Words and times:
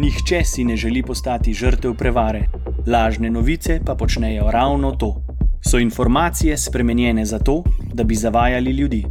Nihče 0.00 0.44
si 0.44 0.64
ne 0.64 0.76
želi 0.76 1.02
postati 1.02 1.52
žrtev 1.54 1.94
prevare, 1.94 2.46
lažne 2.86 3.30
novice 3.30 3.80
pa 3.86 3.94
počnejo 3.94 4.50
ravno 4.50 4.90
to. 4.90 5.22
So 5.70 5.78
informacije 5.78 6.56
spremenjene 6.56 7.24
zato, 7.24 7.62
da 7.94 8.04
bi 8.04 8.14
zavajali 8.14 8.70
ljudi. 8.70 9.04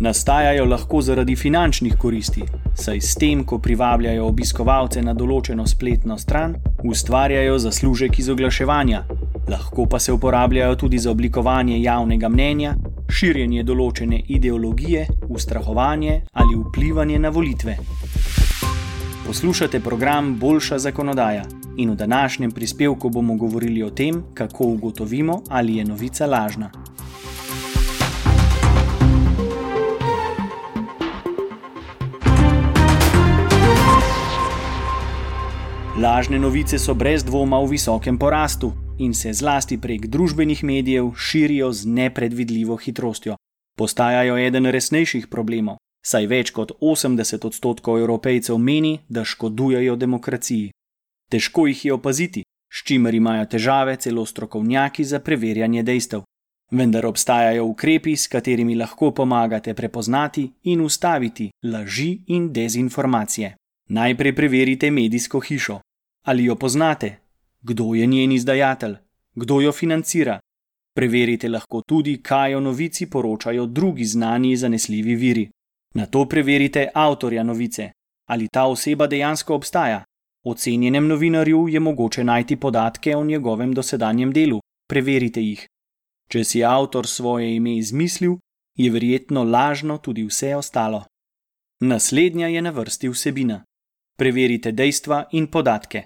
Nastajajo 0.00 0.64
lahko 0.64 1.00
zaradi 1.00 1.36
finančnih 1.36 1.96
koristi, 1.98 2.42
saj 2.74 3.00
s 3.00 3.14
tem, 3.14 3.44
ko 3.44 3.58
privabljajo 3.58 4.24
obiskovalce 4.26 5.02
na 5.02 5.12
določeno 5.12 5.66
spletno 5.66 6.18
stran, 6.18 6.56
ustvarjajo 6.84 7.58
zaslužek 7.58 8.18
iz 8.18 8.28
oglaševanja, 8.28 9.04
lahko 9.48 9.86
pa 9.86 9.98
se 9.98 10.12
uporabljajo 10.12 10.74
tudi 10.76 10.98
za 10.98 11.10
oblikovanje 11.10 11.82
javnega 11.82 12.28
mnenja, 12.28 12.74
širjenje 13.08 13.62
določene 13.62 14.24
ideologije, 14.28 15.06
ustrahovanje 15.28 16.22
ali 16.32 16.56
vplivanje 16.64 17.18
na 17.18 17.28
volitve. 17.28 17.76
Poslušate 19.26 19.80
program 19.80 20.38
Boljša 20.38 20.78
zakonodaja 20.78 21.44
in 21.76 21.90
v 21.90 21.94
današnjem 21.94 22.50
prispevku 22.50 23.08
bomo 23.10 23.34
govorili 23.34 23.82
o 23.82 23.90
tem, 23.90 24.22
kako 24.34 24.64
ugotovimo, 24.64 25.42
ali 25.48 25.76
je 25.76 25.84
novica 25.84 26.26
lažna. 26.26 26.70
Lažne 36.02 36.38
novice 36.38 36.78
so 36.78 36.94
brez 36.94 37.24
dvoma 37.24 37.58
v 37.60 37.70
visokem 37.70 38.18
porastu 38.18 38.72
in 38.98 39.14
se 39.14 39.32
zlasti 39.32 39.80
prek 39.80 40.06
družbenih 40.06 40.64
medijev 40.64 41.14
širijo 41.16 41.72
z 41.72 41.86
nepredvidljivo 41.86 42.76
hitrostjo. 42.76 43.36
Postajajo 43.76 44.36
eden 44.38 44.66
resnejših 44.66 45.26
problemov, 45.26 45.76
saj 46.06 46.26
več 46.26 46.50
kot 46.50 46.72
80 46.80 47.46
odstotkov 47.46 47.98
evropejcev 47.98 48.58
meni, 48.58 48.98
da 49.08 49.24
škodujejo 49.24 49.96
demokraciji. 49.96 50.70
Težko 51.30 51.66
jih 51.66 51.84
je 51.84 51.92
opaziti, 51.92 52.44
s 52.72 52.84
čimer 52.84 53.14
imajo 53.14 53.46
težave 53.46 53.96
celo 53.96 54.26
strokovnjaki 54.26 55.04
za 55.04 55.20
preverjanje 55.20 55.82
dejstev. 55.82 56.22
Vendar 56.70 57.06
obstajajo 57.06 57.64
ukrepi, 57.64 58.16
s 58.16 58.28
katerimi 58.28 58.74
lahko 58.74 59.10
pomagate 59.10 59.74
prepoznati 59.74 60.50
in 60.62 60.80
ustaviti 60.80 61.50
laži 61.62 62.18
in 62.26 62.52
dezinformacije. 62.52 63.54
Najprej 63.88 64.34
preverite 64.34 64.90
medijsko 64.90 65.40
hišo. 65.40 65.80
Ali 66.24 66.44
jo 66.44 66.56
poznate? 66.56 67.16
Kdo 67.62 67.94
je 67.94 68.06
njen 68.06 68.32
izdajatelj? 68.32 68.96
Kdo 69.34 69.60
jo 69.60 69.72
financira? 69.72 70.40
Preverite 70.94 71.48
lahko 71.48 71.82
tudi, 71.86 72.16
kaj 72.22 72.54
o 72.54 72.60
novici 72.60 73.06
poročajo 73.10 73.66
drugi 73.66 74.04
znani 74.04 74.56
zanesljivi 74.56 75.14
viri. 75.14 75.48
Na 75.94 76.06
to 76.06 76.24
preverite 76.28 76.88
avtorja 76.94 77.42
novice. 77.42 77.90
Ali 78.28 78.48
ta 78.48 78.66
oseba 78.66 79.06
dejansko 79.06 79.54
obstaja? 79.54 80.04
Ocenjenem 80.44 81.06
novinarju 81.06 81.68
je 81.68 81.80
mogoče 81.80 82.24
najti 82.24 82.56
podatke 82.56 83.16
o 83.16 83.24
njegovem 83.24 83.72
dosedanjem 83.74 84.32
delu. 84.32 84.60
Preverite 84.88 85.40
jih. 85.40 85.66
Če 86.28 86.44
si 86.44 86.64
avtor 86.64 87.06
svoje 87.06 87.54
ime 87.56 87.76
izmislil, 87.76 88.36
je 88.76 88.90
verjetno 88.90 89.44
lažno 89.44 89.98
tudi 89.98 90.24
vse 90.24 90.56
ostalo. 90.56 91.04
Naslednja 91.80 92.48
je 92.48 92.62
na 92.62 92.70
vrsti 92.70 93.08
vsebina. 93.08 93.64
Preverite 94.16 94.72
dejstva 94.72 95.24
in 95.32 95.46
podatke. 95.46 96.02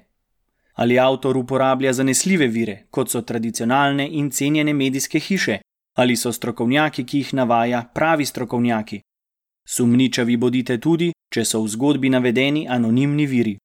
Ali 0.74 0.98
avtor 0.98 1.36
uporablja 1.36 1.92
zanesljive 1.92 2.46
vire, 2.46 2.76
kot 2.90 3.10
so 3.10 3.22
tradicionalne 3.22 4.08
in 4.10 4.30
cenjene 4.30 4.72
medijske 4.74 5.18
hiše, 5.18 5.58
ali 5.96 6.16
so 6.16 6.32
strokovnjaki, 6.32 7.04
ki 7.04 7.18
jih 7.18 7.34
navaja, 7.34 7.82
pravi 7.94 8.26
strokovnjaki. 8.26 9.00
Sumničavi 9.68 10.36
bodite 10.36 10.78
tudi, 10.80 11.10
če 11.28 11.44
so 11.44 11.60
v 11.62 11.68
zgodbi 11.68 12.08
navedeni 12.08 12.64
anonimni 12.68 13.26
viri. 13.28 13.56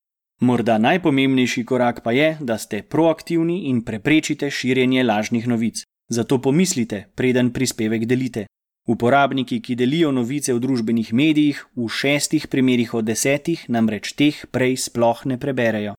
Morda 0.43 0.75
najpomembnejši 0.77 1.63
korak 1.65 2.01
pa 2.03 2.11
je, 2.11 2.37
da 2.41 2.57
ste 2.57 2.81
proaktivni 2.83 3.69
in 3.69 3.81
preprečite 3.87 4.49
širjenje 4.51 5.03
lažnih 5.03 5.47
novic. 5.47 5.83
Zato 6.09 6.41
pomislite, 6.41 7.05
preden 7.15 7.53
prispevek 7.53 8.05
delite. 8.05 8.45
Uporabniki, 8.87 9.61
ki 9.63 9.75
delijo 9.79 10.11
novice 10.11 10.53
v 10.53 10.59
družbenih 10.59 11.13
medijih, 11.13 11.61
v 11.75 11.87
šestih 11.87 12.47
primerih 12.51 12.93
od 12.93 13.07
desetih 13.07 13.63
namreč 13.69 14.11
teh 14.19 14.41
prej 14.51 14.75
sploh 14.77 15.21
ne 15.25 15.37
preberejo. 15.39 15.93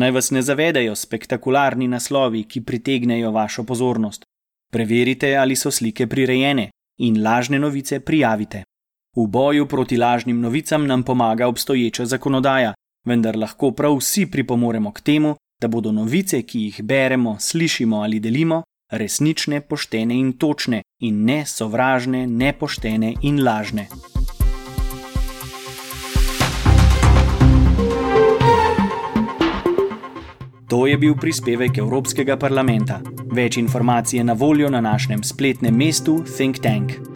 Naj 0.00 0.10
vas 0.16 0.30
ne 0.32 0.40
zavedajo 0.42 0.94
spektakularni 0.96 1.88
naslovi, 1.88 2.44
ki 2.44 2.64
pritegnejo 2.64 3.30
vašo 3.36 3.64
pozornost. 3.64 4.24
Preverite, 4.72 5.36
ali 5.36 5.56
so 5.56 5.70
slike 5.70 6.06
prirejene 6.06 6.70
in 7.04 7.20
lažne 7.22 7.60
novice 7.60 8.00
prijavite. 8.00 8.64
V 9.16 9.26
boju 9.26 9.66
proti 9.66 9.96
lažnim 9.96 10.40
novicam 10.40 10.86
nam 10.86 11.02
pomaga 11.02 11.46
obstoječa 11.46 12.06
zakonodaja, 12.06 12.74
vendar 13.06 13.36
lahko 13.36 13.70
prav 13.70 13.96
vsi 13.96 14.26
pripomoremo 14.30 14.92
k 14.92 15.00
temu, 15.00 15.34
da 15.60 15.68
bodo 15.68 15.92
novice, 15.92 16.42
ki 16.42 16.60
jih 16.60 16.82
beremo, 16.82 17.36
slišimo 17.40 17.96
ali 17.96 18.20
delimo, 18.20 18.62
resnične, 18.92 19.60
poštene 19.60 20.14
in 20.14 20.32
točne, 20.32 20.82
in 21.00 21.24
ne 21.24 21.46
sovražne, 21.46 22.26
nepoštene 22.26 23.14
in 23.22 23.44
lažne. 23.44 23.88
To 30.68 30.86
je 30.86 30.98
bil 30.98 31.14
prispevek 31.14 31.78
Evropskega 31.78 32.36
parlamenta. 32.36 33.00
Več 33.32 33.56
informacij 33.56 34.18
je 34.18 34.24
na 34.24 34.32
voljo 34.32 34.70
na 34.70 34.80
našem 34.80 35.22
spletnem 35.24 35.76
mestu 35.76 36.24
Think 36.36 36.58
Tank. 36.58 37.15